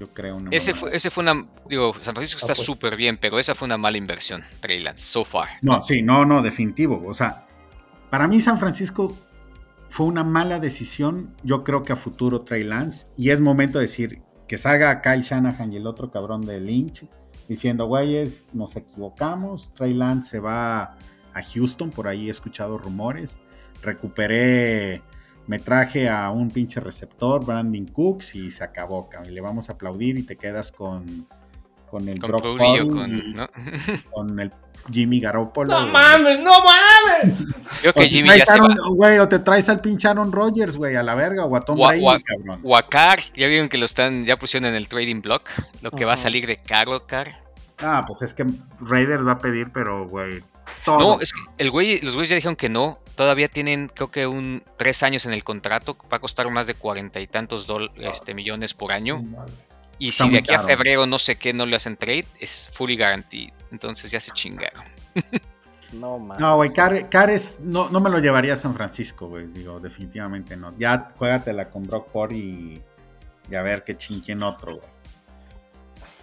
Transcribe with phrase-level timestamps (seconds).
[0.00, 0.36] yo creo.
[0.36, 1.46] Una ese, fue, ese fue una.
[1.68, 5.24] Digo, San Francisco está súper bien, pero esa fue una mala inversión, Trey Lance, so
[5.24, 5.48] far.
[5.60, 7.04] No, sí, no, no, definitivo.
[7.06, 7.46] O sea,
[8.08, 9.16] para mí San Francisco
[9.90, 11.36] fue una mala decisión.
[11.44, 13.06] Yo creo que a futuro Trey Lance.
[13.16, 17.06] Y es momento de decir que salga Kyle Shanahan y el otro cabrón de Lynch
[17.46, 19.70] diciendo, güeyes, nos equivocamos.
[19.74, 20.96] Trey Lance se va
[21.34, 23.38] a Houston, por ahí he escuchado rumores.
[23.82, 25.02] Recuperé
[25.46, 29.32] me traje a un pinche receptor, Brandon Cooks, y se acabó, cabrón.
[29.32, 31.26] Y le vamos a aplaudir y te quedas con,
[31.90, 32.58] con el con, con,
[34.12, 34.52] con, el
[34.92, 35.72] Jimmy Garoppolo.
[35.72, 37.34] ¡No mames, no mames!
[37.80, 38.74] Creo que Jimmy ya se va.
[38.94, 41.78] Güey, o te traes al pinche Aaron Rodgers, güey, a la verga, o a Tom
[41.78, 42.60] Brady, cabrón.
[42.62, 45.48] O a Carr, ya vieron que lo están, ya pusieron en el trading block,
[45.82, 47.28] lo que va a salir de Caro Carr.
[47.78, 48.44] Ah, pues es que
[48.80, 50.42] Raiders va a pedir, pero, güey,
[50.86, 52.98] no, es que el güey, los güeyes ya dijeron que no.
[53.20, 55.94] Todavía tienen, creo que un tres años en el contrato.
[56.10, 57.66] Va a costar más de cuarenta y tantos
[57.98, 59.22] este, millones por año.
[59.98, 62.96] Y si de aquí a febrero no sé qué no le hacen trade, es fully
[62.96, 63.50] guaranteed.
[63.72, 64.82] Entonces ya se chingaron.
[65.92, 69.48] No, No, güey, Cares no, no me lo llevaría a San Francisco, güey.
[69.48, 70.72] Digo, definitivamente no.
[70.78, 72.80] Ya juégatela con Brock Purdy
[73.50, 74.88] y, a ver qué chinquen otro, güey.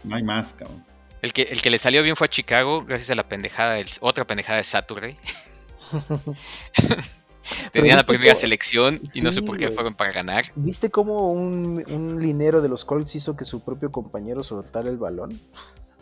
[0.03, 0.83] No hay más, cabrón.
[1.21, 4.25] El que, el que le salió bien fue a Chicago, gracias a la pendejada, otra
[4.25, 5.15] pendejada de Saturday.
[7.71, 10.51] Tenía la primera selección y no sé por qué fueron para ganar.
[10.55, 14.97] ¿Viste cómo un, un linero de los Colts hizo que su propio compañero soltara el
[14.97, 15.39] balón?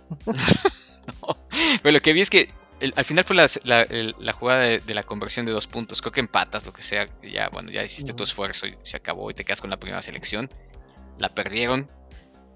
[1.84, 2.50] Pero lo que vi es que
[2.96, 6.02] al final fue la, jugada de, la conversión de dos puntos.
[6.02, 7.08] Creo que empatas, lo que sea.
[7.22, 10.02] Ya, bueno, ya hiciste tu esfuerzo y se acabó y te quedas con la primera
[10.02, 10.50] selección.
[11.18, 11.90] La perdieron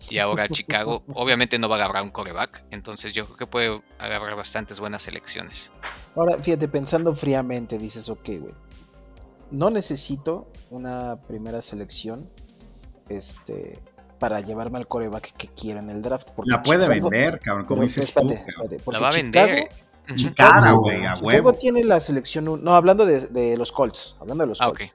[0.09, 3.81] y ahora Chicago obviamente no va a agarrar un coreback, entonces yo creo que puede
[3.97, 5.71] agarrar bastantes buenas selecciones.
[6.15, 8.53] Ahora, fíjate, pensando fríamente, dices, ok, güey,
[9.51, 12.29] no necesito una primera selección
[13.07, 13.79] este,
[14.19, 16.29] para llevarme al coreback que quiero en el draft.
[16.45, 18.13] la puede vender, cabrón, como dices
[18.87, 19.69] La va a vender.
[20.15, 24.65] Chicago, güey, Chicago tiene la selección, no, hablando de, los Colts, hablando de los ah,
[24.67, 24.91] Colts.